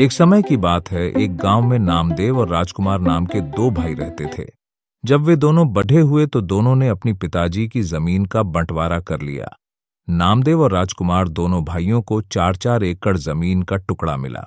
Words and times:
एक 0.00 0.12
समय 0.12 0.42
की 0.42 0.56
बात 0.56 0.90
है, 0.90 1.02
एक 1.10 1.36
गाँव 1.36 1.62
में 1.62 1.78
नामदेव 1.78 2.38
और 2.38 2.48
राजकुमार 2.48 2.98
नाम 3.00 3.26
के 3.26 3.40
दो 3.40 3.70
भाई 3.70 3.94
रहते 3.94 4.26
थे। 4.38 4.44
जब 5.04 5.20
वे 5.20 5.36
दोनों 5.36 5.66
बढ़े 5.72 6.00
हुए 6.00 6.26
तो 6.26 6.40
दोनों 6.40 6.74
ने 6.76 6.88
अपनी 6.88 7.12
पिताजी 7.12 7.68
की 7.68 7.82
ज़मीन 7.82 8.24
का 8.24 8.42
बंटवारा 8.42 9.00
कर 9.00 9.20
लिया। 9.20 9.48
नामदेव 10.10 10.62
और 10.62 10.72
राजकुमार 10.72 11.28
दोनों 11.28 11.64
भाइयों 11.64 12.02
को 12.02 12.20
चार 12.20 12.56
चार 12.56 12.84
एकड़ 12.84 13.16
ज़मीन 13.16 13.62
का 13.62 13.76
टुकड़ा 13.76 14.16
मिला। 14.16 14.44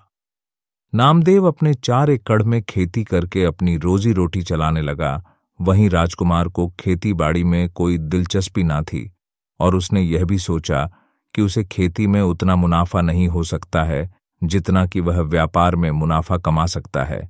नामदेव 0.94 1.48
अपने 1.48 1.74
चार 1.74 2.10
एकड़ 2.10 2.42
में 2.44 2.62
खेती 2.64 3.04
करके 3.04 3.44
अपनी 3.44 3.78
रोजी 3.78 4.14
रोटी 4.14 4.42
चलाने 4.42 4.82
लगा। 4.82 5.24
वहीं 5.62 5.90
राजकुमार 5.90 6.48
को 6.48 6.68
खेती 6.80 7.14
बाड़ी 7.14 7.44
में 7.44 7.70
कोई 7.70 7.98
दिलचस्पी 7.98 8.64
ना 8.64 8.82
थी 8.82 9.12
और 9.60 9.76
उसने 9.76 10.02
यह 10.02 10.26
भी 10.26 10.38
सोचा 10.38 10.90
कि 11.36 11.42
उसे 11.42 11.64
खेती 11.64 12.08
में 12.08 12.22
उतना 12.22 12.56
मुनाफा 12.56 13.02
नहीं 13.02 13.28
हो 13.28 13.44
सकता 13.44 13.84
है 13.84 14.19
जितना 14.44 14.86
कि 14.86 15.00
वह 15.00 15.22
व्यापार 15.22 15.76
में 15.76 15.92
मुनाफा 15.92 16.38
कमा 16.38 16.66
सकता 16.66 17.04
है। 17.04 17.30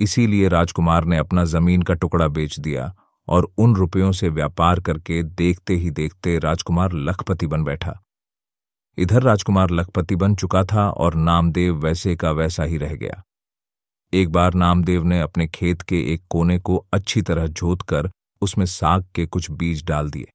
इसीलिए 0.00 0.48
राजकुमार 0.48 1.04
ने 1.04 1.16
अपना 1.16 1.44
ज़मीन 1.44 1.82
का 1.82 1.94
टुकड़ा 1.94 2.28
बेच 2.28 2.58
दिया 2.60 2.94
और 3.28 3.52
उन 3.58 3.76
रुपयों 3.76 4.12
से 4.12 4.28
व्यापार 4.28 4.80
करके 4.80 5.22
देखते 5.22 5.74
ही 5.74 5.90
देखते 5.90 6.38
राजकुमार 6.38 6.92
लखपति 6.92 7.46
बन 7.46 7.64
बैठा। 7.64 8.00
इधर 8.98 9.22
राजकुमार 9.22 9.70
लखपति 9.70 10.16
बन 10.16 10.34
चुका 10.34 10.64
था 10.64 10.90
और 10.90 11.14
नामदेव 11.14 11.76
वैसे 11.76 12.16
का 12.16 12.30
वैसा 12.30 12.62
ही 12.62 12.76
रह 12.76 12.94
गया। 12.94 13.22
एक 14.12 14.30
बार 14.32 14.54
नामदेव 14.54 15.04
ने 15.04 15.20
अपने 15.20 15.46
खेत 15.46 15.82
के 15.82 16.14
एक 16.14 16.22
कोने 16.30 16.58
को 16.58 16.86
अच्छी 16.92 17.22
तरह 17.22 17.46
जोत 17.46 17.82
कर 17.82 18.10
उसमें 18.42 18.66
साग 18.66 19.06
के 19.14 19.26
कुछ 19.26 19.50
बीज 19.50 19.84
डाल 19.84 20.10
दिए। 20.10 20.26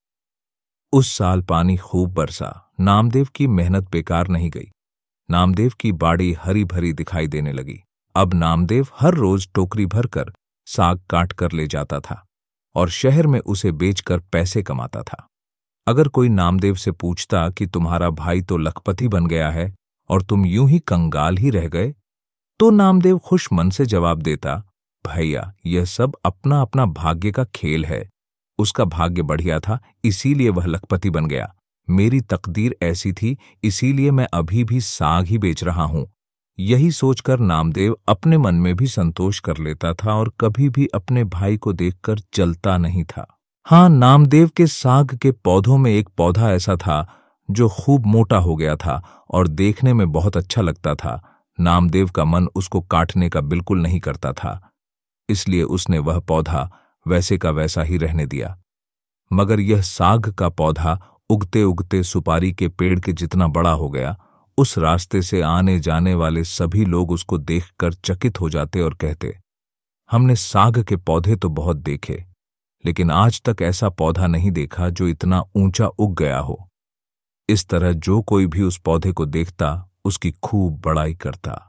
उस 0.94 1.18
साल 1.18 1.42
पानी 1.42 1.78
खूब 1.78 2.14
बरसा। 2.14 2.74
नामदेव 2.80 3.28
की 3.36 3.48
मेहनत 3.48 3.92
बेकार 3.92 4.28
नहीं 4.28 4.50
गई। 4.50 4.72
नामदेव 5.30 5.74
की 5.80 5.92
बाड़ी 5.92 6.32
हरी 6.40 6.64
भरी 6.64 6.94
दिखाई 6.94 7.28
देने 7.28 7.52
लगी। 7.54 7.82
अब 8.16 8.34
नामदेव 8.34 8.88
हर 9.00 9.14
रोज 9.14 9.48
टोकरी 9.56 9.86
भरकर 9.86 10.32
साग 10.68 11.00
काट 11.10 11.34
कर 11.34 11.52
ले 11.52 11.68
जाता 11.68 12.00
था 12.00 12.26
और 12.76 12.90
शहर 12.90 13.28
में 13.28 13.40
उसे 13.40 13.72
बेचकर 13.72 14.20
पैसे 14.20 14.64
कमाता 14.64 15.04
था। 15.04 15.28
अगर 15.88 16.08
कोई 16.08 16.30
नामदेव 16.30 16.76
से 16.76 16.92
पूछता 16.92 17.50
कि 17.50 17.66
तुम्हारा 17.66 18.10
भाई 18.10 18.42
तो 18.42 18.58
लखपति 18.58 19.08
बन 19.08 19.28
गया 19.28 19.50
है 19.52 19.74
और 20.10 20.22
तुम 20.22 20.46
यूँ 20.46 20.70
ही 20.70 20.80
कंगाल 20.80 21.38
ही 21.38 21.50
रह 21.50 21.68
गए 21.68 21.94
तो 22.60 22.70
नामदेव 22.70 23.18
खुश 23.18 23.48
मन 23.54 23.70
से 23.70 23.86
जवाब 23.86 24.22
देता, 24.22 24.56
भैया, 25.06 25.54
यह 25.66 25.86
सब 25.86 26.16
अपना 26.26 26.62
अपना 26.62 26.86
भाग्य 26.86 27.32
का 27.32 27.44
खेल 27.46 27.86
है। 27.86 28.08
उसका 28.60 28.86
भाग्य 28.86 29.22
बढ़िया 29.22 29.60
था, 29.60 29.80
इसीलिए 30.04 30.50
वह 30.50 30.66
लखपति 30.66 31.10
बन 31.10 31.26
गया। 31.26 31.55
मेरी 31.88 32.20
तकदीर 32.22 32.76
ऐसी 32.84 33.12
थी, 33.14 33.38
इसीलिए 33.64 34.12
मैं 34.12 34.28
अभी 34.34 34.64
भी 34.64 34.80
साग 34.82 35.26
ही 35.26 35.38
बेच 35.38 35.64
रहा 35.64 35.84
हूँ। 35.84 36.06
यही 36.60 36.92
सोचकर 36.92 37.40
नामदेव 37.40 37.96
अपने 38.08 38.38
मन 38.38 38.56
में 38.56 38.76
भी 38.76 38.88
संतोष 38.88 39.40
कर 39.40 39.58
लेता 39.58 39.94
था 39.94 40.14
और 40.14 40.32
कभी 40.40 40.70
भी 40.70 40.88
अपने 40.96 41.24
भाई 41.26 41.58
को 41.58 41.74
देखकर 41.74 42.20
जलता 42.34 42.78
नहीं 42.78 43.04
था। 43.06 43.26
हाँ 43.66 43.90
नामदेव 43.90 44.50
के 44.58 44.68
साग 44.68 45.16
के 45.16 45.32
पौधों 45.34 45.78
में 45.78 45.92
एक 45.92 46.10
पौधा 46.18 46.52
ऐसा 46.52 46.76
था, 46.76 47.08
जो 47.50 47.70
खूब 47.70 48.06
मोटा 48.06 48.38
हो 48.38 48.56
गया 48.56 48.76
था 48.76 49.02
और 49.30 49.48
देखने 49.48 49.94
में 49.94 50.12
बहुत 50.12 50.38
अच्छा 50.38 50.62
लगता 50.62 50.96
था। 50.96 51.22
नामदेव 51.58 52.10
का 52.10 52.26
मन 52.26 52.48
उसको 52.56 52.82
काटने 52.82 53.30
का 53.30 53.42
बिल्कुल 53.42 53.82
नहीं 53.82 54.00
करता 54.00 54.32
था, 54.34 54.60
इसलिए 55.30 55.64
उसने 55.64 56.00
वह 56.00 56.20
पौधा 56.20 56.70
वैसे 57.06 57.38
का 57.38 57.50
वैसा 57.52 57.84
ही 57.84 57.98
रहने 57.98 58.26
दिया। 58.26 58.58
मगर 59.32 59.60
यह 59.60 59.82
साग 59.82 60.30
का 60.30 60.50
पौधा 60.52 61.00
उगते 61.30 61.64
उगते 61.64 62.02
सुपारी 62.04 62.52
के 62.54 62.68
पेड़ 62.70 63.00
के 63.00 63.14
जितना 63.14 63.48
बड़ा 63.48 63.72
हो 63.72 63.90
गया, 63.90 64.16
उस 64.58 64.78
रास्ते 64.78 65.22
से 65.22 65.42
आने 65.42 65.80
जाने 65.80 66.14
वाले 66.14 66.44
सभी 66.44 66.86
लोग 66.86 67.12
उसको 67.12 67.38
देखकर 67.38 67.94
चकित 67.96 68.40
हो 68.42 68.50
जाते 68.50 68.82
और 68.82 68.94
कहते, 68.94 69.38
हमने 70.10 70.36
साग 70.36 70.84
के 70.84 70.96
पौधे 70.96 71.36
तो 71.36 71.50
बहुत 71.50 71.78
देखे, 71.78 72.24
लेकिन 72.84 73.12
आज 73.12 73.42
तक 73.42 73.62
ऐसा 73.62 73.90
पौधा 73.90 74.28
नहीं 74.28 74.52
देखा 74.52 74.90
जो 74.90 75.08
इतना 75.08 75.44
ऊँचा 75.56 75.88
उग 75.88 76.16
गया 76.18 76.40
हो। 76.40 76.68
इस 77.50 77.68
तरह 77.68 77.92
जो 77.94 78.22
कोई 78.22 78.48
भी 78.48 78.62
उस 78.62 78.78
पौधे 78.78 79.12
को 79.12 79.26
देखता, 79.26 79.90
उसकी 80.06 80.32
खूब 80.44 80.80
बड़ाई 80.82 81.14
करता। 81.16 81.62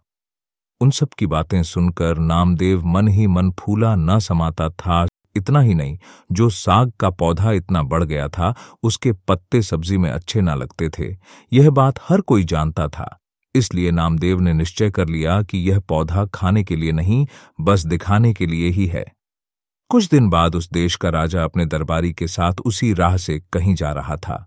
उन 0.80 0.90
सब 0.90 1.08
की 1.08 1.26
बातें 1.26 1.62
सुनकर 1.62 2.18
नामदेव 2.18 2.84
मन 2.86 3.08
ही 3.08 3.26
मन 3.26 3.50
फूला 3.50 3.94
न 3.96 4.18
समाता 4.18 4.68
था। 4.70 5.06
इतना 5.36 5.60
ही 5.60 5.74
नहीं, 5.74 5.98
जो 6.32 6.50
साग 6.50 6.92
का 7.00 7.10
पौधा 7.10 7.52
इतना 7.52 7.82
बढ़ 7.82 8.04
गया 8.04 8.28
था, 8.28 8.54
उसके 8.82 9.12
पत्ते 9.12 9.62
सब्ज़ी 9.62 9.98
में 9.98 10.10
अच्छे 10.10 10.40
ना 10.40 10.54
लगते 10.54 10.88
थे। 10.88 11.16
यह 11.52 11.70
बात 11.70 11.98
हर 12.08 12.20
कोई 12.20 12.44
जानता 12.44 12.88
था। 12.88 13.18
इसलिए 13.54 13.90
नामदेव 13.90 14.40
ने 14.40 14.52
निश्चय 14.52 14.90
कर 14.90 15.08
लिया 15.08 15.42
कि 15.42 15.58
यह 15.58 15.80
पौधा 15.80 16.26
खाने 16.26 16.64
के 16.64 16.76
लिए 16.76 16.92
नहीं, 16.92 17.26
बस 17.60 17.86
दिखाने 17.86 18.32
के 18.32 18.46
लिए 18.46 18.70
ही 18.70 18.86
है। 18.86 19.04
कुछ 19.90 20.08
दिन 20.08 20.30
बाद 20.30 20.54
उस 20.54 20.70
देश 20.70 20.96
का 20.96 21.08
राजा 21.08 21.44
अपने 21.44 21.66
दरबारी 21.66 22.12
के 22.12 22.26
साथ 22.26 22.52
उसी 22.64 22.92
राह 22.92 23.16
से 23.16 23.42
कहीं 23.52 23.74
जा 23.74 23.92
रहा 23.92 24.16
था। 24.16 24.46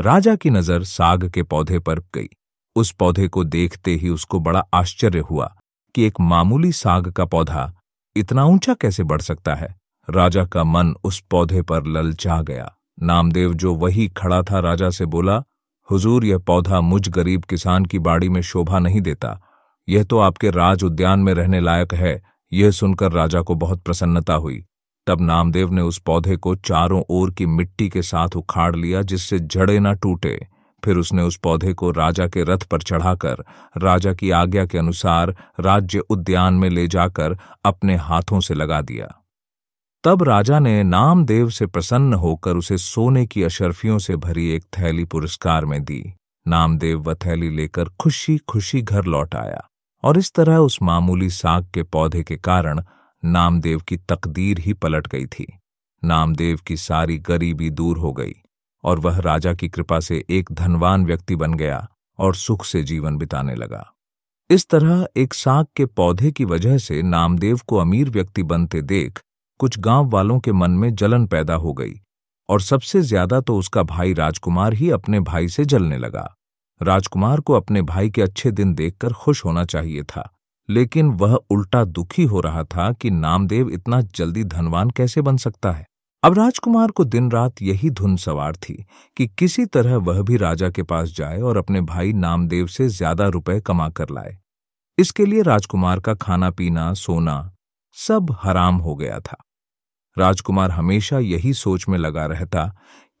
राजा 0.00 0.36
की 0.36 0.50
नज़र 0.50 0.84
साग 0.84 1.28
के 1.30 1.42
पौधे 1.42 1.78
पर 1.78 2.00
गई। 2.00 2.28
उस 2.76 2.92
पौधे 2.92 3.28
को 3.28 3.44
देखते 3.44 3.94
ही 3.94 4.08
उसको 4.08 4.40
बड़ा 4.40 4.64
आश्चर्य 4.74 5.18
हुआ 5.18 5.56
कि 5.94 6.02
एक 6.02 6.20
मामूली 6.20 6.72
साग 6.72 7.10
का 7.10 7.24
पौधा 7.24 7.72
इतना 8.16 8.44
ऊँचा 8.44 8.74
कैसे 8.74 9.02
बढ़ 9.02 9.20
सकता 9.20 9.54
है? 9.54 9.79
राजा 10.10 10.44
का 10.44 10.64
मन 10.64 10.94
उस 11.04 11.20
पौधे 11.30 11.62
पर 11.62 11.86
ललचा 11.86 12.42
गया। 12.42 12.76
नामदेव 13.02 13.54
जो 13.54 13.74
वही 13.74 14.08
खड़ा 14.08 14.42
था 14.42 14.58
राजा 14.58 14.90
से 14.90 15.06
बोला, 15.06 15.42
हुजूर, 15.90 16.24
यह 16.24 16.38
पौधा 16.38 16.80
मुझ 16.80 17.08
गरीब 17.08 17.44
किसान 17.44 17.84
की 17.84 17.98
बाड़ी 17.98 18.28
में 18.28 18.42
शोभा 18.42 18.78
नहीं 18.78 19.00
देता। 19.00 19.40
यह 19.88 20.04
तो 20.04 20.18
आपके 20.18 20.50
राज 20.50 20.84
उद्यान 20.84 21.20
में 21.20 21.34
रहने 21.34 21.60
लायक 21.60 21.94
है। 21.94 22.22
यह 22.52 22.70
सुनकर 22.70 23.12
राजा 23.12 23.40
को 23.40 23.54
बहुत 23.54 23.82
प्रसन्नता 23.82 24.34
हुई। 24.34 24.64
तब 25.06 25.20
नामदेव 25.20 25.72
ने 25.72 25.82
उस 25.82 25.98
पौधे 25.98 26.36
को 26.36 26.54
चारों 26.54 27.02
ओर 27.10 27.30
की 27.30 27.46
मिट्टी 27.46 27.88
के 27.88 28.02
साथ 28.02 28.28
उखाड़ 28.36 28.76
लिया 28.76 29.02
जिससे 29.02 29.38
जड़े 29.38 29.80
न 29.80 29.94
टूटे। 29.94 30.46
फिर 30.84 30.96
उसने 30.96 31.22
उस 31.22 31.36
पौधे 31.36 31.74
को 31.74 31.90
राजा 31.90 32.26
के 32.26 32.42
रथ 32.44 32.58
पर 32.58 32.82
चढ़ाकर, 32.82 33.44
राजा 33.78 34.12
की 34.14 34.30
आज्ञा 34.30 34.66
के 34.66 34.78
अनुसार 34.78 35.36
राज्य 35.60 35.98
उद्यान 35.98 36.54
में 36.54 36.70
ले 36.70 36.86
जाकर 36.86 37.38
अपने 37.64 37.96
हाथों 37.96 38.40
से 38.40 38.54
लगा 38.54 38.80
दिया। 38.80 39.19
तब 40.04 40.22
राजा 40.22 40.58
ने 40.58 40.82
नामदेव 40.82 41.50
से 41.50 41.66
प्रसन्न 41.66 42.14
होकर 42.14 42.56
उसे 42.56 42.78
सोने 42.78 43.26
की 43.26 43.42
अशर्फियों 43.42 43.98
से 43.98 44.16
भरी 44.16 44.48
एक 44.50 44.64
थैली 44.78 45.04
पुरस्कार 45.04 45.64
में 45.64 45.84
दी। 45.84 46.14
नामदेव 46.48 47.00
वह 47.00 47.14
थैली 47.14 47.50
लेकर 47.50 47.88
खुशी 48.00 48.38
खुशी 48.38 48.82
घर 48.82 49.04
लौट 49.04 49.34
आया 49.34 49.60
और 50.04 50.18
इस 50.18 50.32
तरह 50.32 50.56
उस 50.56 50.78
मामूली 50.82 51.30
साग 51.30 51.68
के 51.74 51.82
पौधे 51.82 52.22
के 52.22 52.36
कारण 52.36 52.82
नामदेव 53.24 53.80
की 53.80 53.96
तकदीर 53.96 54.58
ही 54.58 54.72
पलट 54.72 55.06
गई 55.06 55.26
थी। 55.26 55.46
नामदेव 56.02 56.60
की 56.66 56.76
सारी 56.76 57.18
गरीबी 57.18 57.70
दूर 57.70 57.98
हो 57.98 58.12
गई 58.12 58.34
और 58.84 58.98
वह 58.98 59.18
राजा 59.18 59.54
की 59.54 59.68
कृपा 59.68 60.00
से 60.00 60.24
एक 60.30 60.52
धनवान 60.52 61.06
व्यक्ति 61.06 61.36
बन 61.36 61.54
गया 61.54 61.88
और 62.18 62.34
सुख 62.34 62.64
से 62.64 62.82
जीवन 62.82 63.18
बिताने 63.18 63.54
लगा। 63.54 63.92
इस 64.50 64.68
तरह 64.68 65.08
एक 65.16 65.34
साग 65.34 65.66
के 65.76 65.86
पौधे 65.86 66.32
की 66.32 66.44
वजह 66.44 66.78
से 66.78 67.02
नामदेव 67.02 67.60
को 67.66 67.76
अमीर 67.76 68.10
व्यक्ति 68.10 68.42
बनते 68.42 68.82
देख 68.82 69.20
कुछ 69.60 69.78
गाँव 69.78 70.08
वालों 70.10 70.38
के 70.40 70.52
मन 70.52 70.70
में 70.72 70.94
जलन 70.94 71.26
पैदा 71.26 71.54
हो 71.56 71.72
गई 71.72 71.92
और 72.48 72.60
सबसे 72.60 73.00
ज़्यादा 73.02 73.40
तो 73.40 73.56
उसका 73.58 73.82
भाई 73.84 74.12
राजकुमार 74.14 74.74
ही 74.74 74.90
अपने 74.90 75.20
भाई 75.22 75.48
से 75.48 75.64
जलने 75.64 75.96
लगा। 75.98 76.22
राजकुमार 76.80 77.40
को 77.40 77.54
अपने 77.54 77.82
भाई 77.84 78.10
के 78.10 78.22
अच्छे 78.22 78.50
दिन 78.50 78.74
देखकर 78.74 79.12
खुश 79.14 79.44
होना 79.44 79.64
चाहिए 79.64 80.02
था, 80.04 80.28
लेकिन 80.68 81.10
वह 81.12 81.34
उल्टा 81.50 81.84
दुखी 81.84 82.24
हो 82.24 82.40
रहा 82.40 82.62
था 82.66 82.90
कि 82.92 83.10
नामदेव 83.10 83.70
इतना 83.70 84.00
जल्दी 84.00 84.44
धनवान 84.46 84.90
कैसे 84.90 85.22
बन 85.22 85.36
सकता 85.38 85.72
है। 85.72 85.84
अब 86.22 86.38
राजकुमार 86.38 86.90
को 86.90 87.04
दिन 87.06 87.30
रात 87.30 87.62
यही 87.62 87.90
धुन 87.92 88.16
सवार 88.18 88.56
थी 88.58 88.74
कि 89.16 89.26
किसी 89.28 89.66
तरह 89.66 89.96
वह 89.98 90.22
भी 90.22 90.36
राजा 90.36 90.70
के 90.70 90.82
पास 90.84 91.12
जाए 91.12 91.40
और 91.40 91.56
अपने 91.56 91.80
भाई 91.82 92.12
नामदेव 92.14 92.66
से 92.68 92.88
ज़्यादा 92.90 93.28
रुपए 93.28 93.60
कमा 93.60 93.88
कर 93.90 94.10
लाए। 94.10 94.36
इसके 94.98 95.26
लिए 95.26 95.42
राजकुमार 95.42 96.00
का 96.00 96.14
खाना 96.16 96.50
पीना 96.52 96.92
सोना 96.94 97.38
सब 97.96 98.36
हराम 98.42 98.76
हो 98.78 98.94
गया 98.94 99.20
था। 99.20 99.36
राजकुमार 100.16 100.70
हमेशा 100.70 101.18
यही 101.18 101.52
सोच 101.54 101.88
में 101.88 101.98
लगा 101.98 102.26
रहता 102.26 102.64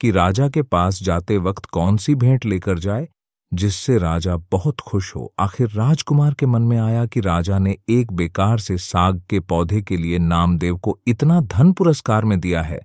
कि 0.00 0.10
राजा 0.10 0.48
के 0.48 0.62
पास 0.64 1.02
जाते 1.02 1.36
वक्त 1.38 1.66
कौन 1.66 1.96
सी 1.96 2.14
भेंट 2.14 2.44
लेकर 2.46 2.78
जाए, 2.78 3.06
जिससे 3.52 3.96
राजा 3.98 4.36
बहुत 4.52 4.80
खुश 4.80 5.14
हो। 5.16 5.32
आखिर 5.40 5.70
राजकुमार 5.70 6.34
के 6.34 6.46
मन 6.46 6.62
में 6.62 6.78
आया 6.78 7.04
कि 7.06 7.20
राजा 7.20 7.58
ने 7.58 7.76
एक 7.90 8.12
बेकार 8.12 8.58
से 8.58 8.76
साग 8.78 9.22
के 9.30 9.40
पौधे 9.42 9.80
के 9.82 9.96
लिए 9.96 10.18
नामदेव 10.18 10.76
को 10.78 10.98
इतना 11.06 11.40
धन 11.48 11.72
पुरस्कार 11.72 12.24
में 12.24 12.38
दिया 12.40 12.62
है। 12.62 12.80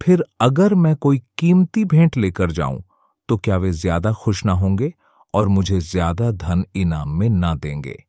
फिर 0.00 0.24
अगर 0.40 0.74
मैं 0.74 0.94
कोई 0.96 1.18
कीमती 1.38 1.84
भेंट 1.84 2.16
लेकर 2.16 2.50
जाऊँ 2.50 2.82
तो 3.28 3.36
क्या 3.36 3.56
वे 3.56 3.70
ज़्यादा 3.72 4.12
खुश 4.14 4.44
ना 4.44 4.52
होंगे 4.52 4.92
और 5.34 5.48
मुझे 5.48 5.78
ज़्यादा 5.80 6.30
धन 6.32 6.64
इनाम 6.76 7.10
में 7.10 7.28
ना 7.30 7.54
देंगे? 7.54 8.02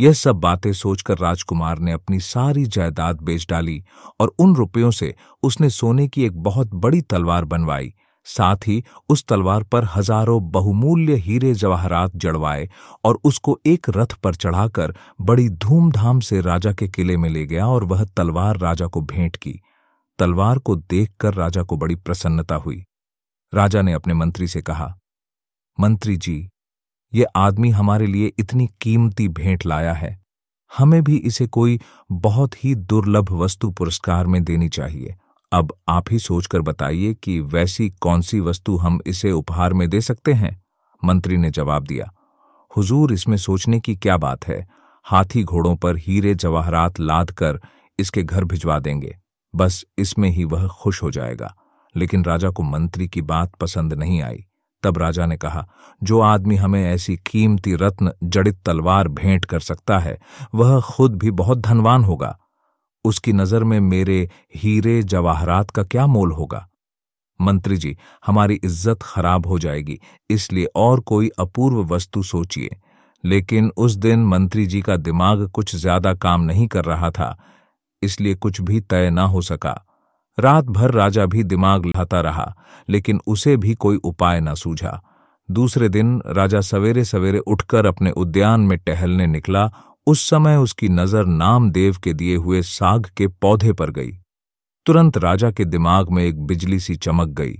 यह 0.00 0.12
सब 0.12 0.36
बातें 0.36 0.72
सोचकर 0.72 1.18
राजकुमार 1.18 1.78
ने 1.78 1.92
अपनी 1.92 2.20
सारी 2.20 2.64
जायदाद 2.66 3.20
बेच 3.20 3.46
डाली 3.50 3.82
और 4.20 4.32
उन 4.38 4.54
रुपयों 4.56 4.90
से 4.90 5.14
उसने 5.42 5.70
सोने 5.70 6.06
की 6.08 6.24
एक 6.24 6.42
बहुत 6.42 6.74
बड़ी 6.74 7.00
तलवार 7.00 7.44
बनवाई। 7.44 7.92
साथ 8.26 8.66
ही 8.66 8.82
उस 9.08 9.24
तलवार 9.24 9.62
पर 9.62 9.84
हज़ारों 9.94 10.40
बहुमूल्य 10.50 11.14
हीरे 11.16 11.52
जवाहरात 11.54 12.16
जड़वाए 12.16 12.68
और 13.04 13.18
उसको 13.24 13.58
एक 13.66 13.86
रथ 13.90 14.14
पर 14.14 14.34
चढ़ाकर 14.34 14.94
बड़ी 15.20 15.48
धूमधाम 15.48 16.20
से 16.20 16.40
राजा 16.40 16.72
के 16.72 16.88
किले 16.88 17.16
में 17.16 17.28
ले 17.30 17.44
गया 17.46 17.66
और 17.66 17.84
वह 17.84 18.04
तलवार 18.16 18.58
राजा 18.58 18.86
को 18.86 19.00
भेंट 19.02 19.36
की। 19.36 19.60
तलवार 20.18 20.58
को 20.58 20.76
देखकर 20.76 21.34
राजा 21.34 21.62
को 21.62 21.76
बड़ी 21.76 21.94
प्रसन्नता 21.96 22.54
हुई। 22.54 22.82
राजा 23.52 23.82
ने 23.82 23.92
अपने 23.92 24.14
मंत्री 24.14 24.48
से 24.48 24.62
कहा, 24.62 24.94
मंत्री 25.78 26.16
जी 26.16 26.48
ये 27.14 27.24
आदमी 27.24 27.70
हमारे 27.70 28.06
लिए 28.06 28.32
इतनी 28.38 28.68
कीमती 28.80 29.28
भेंट 29.28 29.66
लाया 29.66 29.92
है। 29.92 30.20
हमें 30.78 31.04
भी 31.04 31.16
इसे 31.16 31.46
कोई 31.46 31.80
बहुत 32.12 32.64
ही 32.64 32.74
दुर्लभ 32.74 33.30
वस्तु 33.30 33.70
पुरस्कार 33.70 34.26
में 34.26 34.44
देनी 34.44 34.68
चाहिए। 34.68 35.16
अब 35.52 35.74
आप 35.88 36.04
ही 36.10 36.18
सोचकर 36.18 36.60
बताइए 36.60 37.14
कि 37.14 37.40
वैसी 37.40 37.90
कौन 37.90 38.20
सी 38.20 38.40
वस्तु 38.40 38.76
हम 38.76 39.00
इसे 39.06 39.32
उपहार 39.32 39.72
में 39.72 39.90
दे 39.90 40.00
सकते 40.00 40.32
हैं? 40.32 40.62
मंत्री 41.04 41.36
ने 41.36 41.50
जवाब 41.50 41.84
दिया। 41.84 42.12
हुजूर, 42.76 43.12
इसमें 43.12 43.36
सोचने 43.36 43.80
की 43.80 43.96
क्या 43.96 44.16
बात 44.16 44.48
है? 44.48 44.68
हाथी 45.04 45.44
घोड़ों 45.44 45.76
पर 45.76 45.96
हीरे 45.96 46.34
जवाहरात 46.34 47.00
लाद 47.00 47.30
कर 47.30 47.60
इसके 47.98 48.22
घर 48.22 48.44
भिजवा 48.44 48.78
देंगे। 48.78 49.18
बस 49.54 49.84
इसमें 49.98 50.30
ही 50.30 50.44
वह 50.44 50.68
खुश 50.68 51.02
हो 51.02 51.10
जाएगा। 51.10 51.54
लेकिन 51.96 52.24
राजा 52.24 52.50
को 52.50 52.62
मंत्री 52.62 53.08
की 53.08 53.22
बात 53.22 53.54
पसंद 53.54 53.94
नहीं 53.94 54.22
आई। 54.22 54.46
तब 54.82 54.98
राजा 54.98 55.26
ने 55.26 55.36
कहा, 55.36 55.66
जो 56.02 56.20
आदमी 56.20 56.56
हमें 56.56 56.84
ऐसी 56.84 57.16
कीमती 57.26 57.74
रत्न, 57.74 58.12
जड़ित 58.24 58.58
तलवार 58.66 59.08
भेंट 59.10 59.44
कर 59.44 59.60
सकता 59.60 59.98
है, 59.98 60.18
वह 60.54 60.80
खुद 60.80 61.16
भी 61.16 61.30
बहुत 61.32 61.58
धनवान 61.58 62.04
होगा। 62.04 62.36
उसकी 63.04 63.32
नज़र 63.32 63.64
में 63.64 63.78
मेरे 63.80 64.28
हीरे 64.54 65.02
जवाहरात 65.02 65.70
का 65.70 65.82
क्या 65.82 66.06
मोल 66.06 66.32
होगा? 66.32 66.66
मंत्री 67.40 67.76
जी, 67.76 67.96
हमारी 68.26 68.54
इज़्ज़त 68.54 69.02
खराब 69.02 69.46
हो 69.46 69.58
जाएगी, 69.58 69.98
इसलिए 70.30 70.66
और 70.76 71.00
कोई 71.00 71.30
अपूर्व 71.38 71.82
वस्तु 71.84 72.22
सोचिए। 72.22 72.76
लेकिन 73.24 73.70
उस 73.76 73.94
दिन 73.94 74.24
मंत्री 74.24 74.66
जी 74.66 74.80
का 74.82 74.96
दिमाग 74.96 75.46
कुछ 75.48 75.74
ज़्यादा 75.76 76.12
काम 76.14 76.42
नहीं 76.42 76.66
कर 76.66 76.84
रहा 76.84 77.10
था, 77.10 77.36
इसलिए 78.02 78.34
कुछ 78.34 78.60
भी 78.60 78.80
तय 78.80 79.10
न 79.10 79.18
हो 79.18 79.40
सका। 79.42 79.72
रात 80.40 80.64
भर 80.66 80.90
राजा 80.90 81.26
भी 81.26 81.42
दिमाग 81.44 81.86
लाता 81.86 82.20
रहा, 82.20 82.54
लेकिन 82.88 83.20
उसे 83.26 83.56
भी 83.56 83.74
कोई 83.74 83.96
उपाय 83.96 84.40
न 84.40 84.54
सूझा। 84.54 85.00
दूसरे 85.48 85.88
दिन 85.88 86.20
राजा 86.26 86.60
सवेरे 86.60 87.04
सवेरे 87.04 87.38
उठकर 87.38 87.86
अपने 87.86 88.10
उद्यान 88.12 88.60
में 88.60 88.78
टहलने 88.78 89.26
निकला। 89.26 89.70
उस 90.06 90.28
समय 90.30 90.56
उसकी 90.56 90.88
नज़र 90.88 91.26
नामदेव 91.26 91.96
के 92.04 92.12
दिए 92.12 92.36
हुए 92.36 92.62
साग 92.62 93.06
के 93.16 93.26
पौधे 93.28 93.72
पर 93.72 93.90
गई। 93.90 94.12
तुरंत 94.86 95.16
राजा 95.18 95.50
के 95.50 95.64
दिमाग 95.64 96.10
में 96.10 96.22
एक 96.24 96.40
बिजली 96.40 96.78
सी 96.80 96.94
चमक 96.96 97.28
गई 97.30 97.54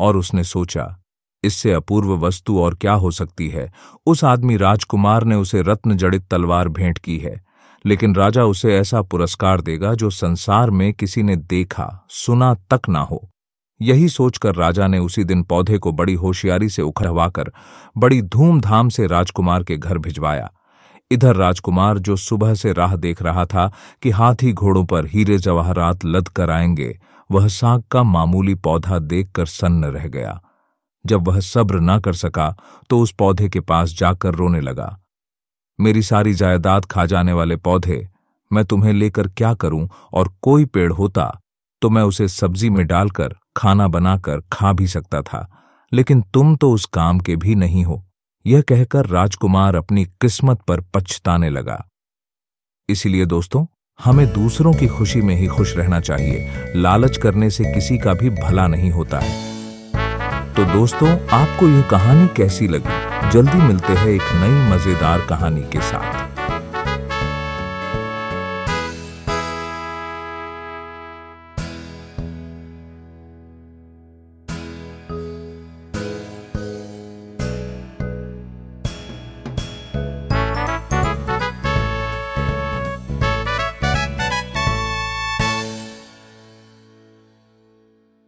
और 0.00 0.16
उसने 0.16 0.44
सोचा, 0.44 0.96
इससे 1.44 1.72
अपूर्व 1.72 2.16
वस्तु 2.16 2.58
और 2.58 2.74
क्या 2.74 2.92
हो 2.92 3.10
सकती 3.10 3.48
है? 3.48 3.70
उस 4.06 4.24
आदमी 4.24 4.56
राजकुमार 4.56 5.24
ने 5.24 5.34
उसे 5.34 5.62
रत्न 5.62 5.96
जड़ित 5.96 6.26
तलवार 6.30 6.68
भेंट 6.68 6.98
की 6.98 7.18
है। 7.18 7.40
लेकिन 7.86 8.14
राजा 8.14 8.44
उसे 8.44 8.76
ऐसा 8.76 9.02
पुरस्कार 9.02 9.60
देगा 9.60 9.94
जो 9.94 10.10
संसार 10.10 10.70
में 10.70 10.92
किसी 10.92 11.22
ने 11.22 11.36
देखा, 11.36 12.06
सुना 12.10 12.54
तक 12.54 12.80
ना 12.88 13.00
हो। 13.00 13.30
यही 13.82 14.08
सोचकर 14.08 14.54
राजा 14.54 14.86
ने 14.86 14.98
उसी 14.98 15.24
दिन 15.24 15.42
पौधे 15.42 15.78
को 15.78 15.92
बड़ी 15.92 16.14
होशियारी 16.14 16.68
से 16.68 16.82
उखड़वाकर, 16.82 17.52
बड़ी 17.98 18.22
धूमधाम 18.22 18.88
से 18.88 19.06
राजकुमार 19.06 19.64
के 19.64 19.76
घर 19.76 19.98
भिजवाया। 19.98 20.50
इधर 21.10 21.36
राजकुमार 21.36 21.98
जो 21.98 22.16
सुबह 22.16 22.54
से 22.54 22.72
राह 22.72 22.96
देख 22.96 23.22
रहा 23.22 23.44
था 23.44 23.72
कि 24.02 24.10
हाथी 24.10 24.52
घोड़ों 24.52 24.84
पर 24.84 25.06
हीरे 25.06 25.38
जवाहरात 25.38 26.04
लद 26.04 26.28
कर 26.28 26.50
आएँगे, 26.50 26.98
वह 27.30 27.48
साग 27.48 27.82
का 27.90 28.02
मामूली 28.02 28.54
पौधा 28.54 28.98
देखकर 28.98 29.46
सन्न 29.46 29.84
रह 29.84 30.08
गया। 30.08 30.40
जब 31.06 31.28
वह 31.28 31.40
सब्र 31.40 31.80
न 31.80 31.98
कर 31.98 32.12
सका 32.12 32.56
तो 32.90 33.00
उस 33.00 33.12
पौधे 33.12 33.48
के 33.48 33.60
पास 33.60 33.94
जाकर 33.98 34.34
रोने 34.34 34.60
लगा। 34.60 34.99
मेरी 35.80 36.02
सारी 36.02 36.34
जायदाद 36.34 36.84
खा 36.84 37.06
जाने 37.06 37.32
वाले 37.32 37.56
पौधे, 37.56 38.08
मैं 38.52 38.64
तुम्हें 38.64 38.92
लेकर 38.92 39.28
क्या 39.28 39.54
करूँ 39.54 39.88
और 40.12 40.32
कोई 40.42 40.64
पेड़ 40.64 40.92
होता 40.92 41.40
तो 41.82 41.90
मैं 41.90 42.02
उसे 42.02 42.28
सब्ज़ी 42.28 42.70
में 42.70 42.86
डालकर, 42.86 43.34
खाना 43.56 43.88
बनाकर 43.88 44.40
खा 44.52 44.72
भी 44.72 44.86
सकता 44.86 45.22
था, 45.22 45.48
लेकिन 45.92 46.20
तुम 46.22 46.56
तो 46.56 46.70
उस 46.72 46.84
काम 46.84 47.20
के 47.20 47.36
भी 47.36 47.54
नहीं 47.54 47.84
हो। 47.84 48.04
यह 48.46 48.60
कहकर 48.60 49.06
राजकुमार 49.06 49.74
अपनी 49.74 50.04
किस्मत 50.04 50.62
पर 50.62 50.80
पछताने 50.80 51.50
लगा। 51.50 51.84
इसलिए 52.88 53.26
दोस्तों, 53.26 53.66
हमें 54.04 54.26
दूसरों 54.32 54.74
की 54.74 54.86
खुशी 54.86 55.22
में 55.22 55.34
ही 55.36 55.46
खुश 55.46 55.76
रहना 55.76 56.00
चाहिए। 56.00 56.72
लालच 56.76 57.16
करने 57.16 57.50
से 57.50 57.64
किसी 57.64 57.98
का 57.98 58.14
भी 58.14 58.30
भला 58.30 58.66
नहीं 58.66 58.90
होता 58.90 59.18
है। 59.18 59.49
तो 60.60 60.64
दोस्तों, 60.64 61.08
आपको 61.28 61.68
यह 61.68 61.82
कहानी 61.82 62.28
कैसी 62.36 62.68
लगी? 62.68 63.30
जल्दी 63.30 63.58
मिलते 63.58 63.92
हैं 63.92 64.08
एक 64.08 64.22
नई 64.22 64.70
मज़ेदार 64.70 65.20
कहानी 65.20 65.60
के 65.60 65.80
साथ। 65.80 66.29